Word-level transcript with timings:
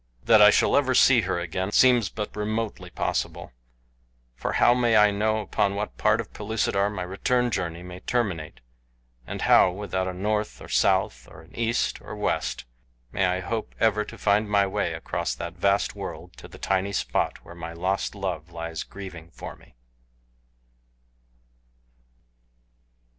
That 0.23 0.41
I 0.41 0.45
ever 0.47 0.95
shall 0.95 0.95
see 0.95 1.21
her 1.21 1.37
again 1.39 1.71
seems 1.71 2.09
but 2.09 2.35
remotely 2.35 2.89
possible, 2.89 3.51
for 4.33 4.53
how 4.53 4.73
may 4.73 4.97
I 4.97 5.11
know 5.11 5.41
upon 5.41 5.75
what 5.75 5.99
part 5.99 6.19
of 6.19 6.33
Pellucidar 6.33 6.89
my 6.89 7.03
return 7.03 7.51
journey 7.51 7.83
may 7.83 7.99
terminate 7.99 8.61
and 9.27 9.43
how, 9.43 9.69
without 9.69 10.07
a 10.07 10.13
north 10.15 10.59
or 10.59 10.67
south 10.69 11.27
or 11.29 11.43
an 11.43 11.55
east 11.55 12.01
or 12.01 12.13
a 12.13 12.17
west 12.17 12.65
may 13.11 13.25
I 13.25 13.41
hope 13.41 13.75
ever 13.79 14.03
to 14.05 14.17
find 14.17 14.49
my 14.49 14.65
way 14.65 14.93
across 14.95 15.35
that 15.35 15.53
vast 15.53 15.93
world 15.93 16.33
to 16.37 16.47
the 16.47 16.57
tiny 16.57 16.93
spot 16.93 17.45
where 17.45 17.53
my 17.53 17.71
lost 17.73 18.15
love 18.15 18.49
lies 18.49 18.81
grieving 18.81 19.29
for 19.29 19.55
me? 19.55 19.75